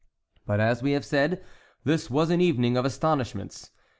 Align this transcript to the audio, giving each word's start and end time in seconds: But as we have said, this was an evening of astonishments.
But 0.47 0.59
as 0.59 0.81
we 0.81 0.93
have 0.93 1.05
said, 1.05 1.43
this 1.83 2.09
was 2.09 2.31
an 2.31 2.41
evening 2.41 2.75
of 2.75 2.85
astonishments. 2.85 3.69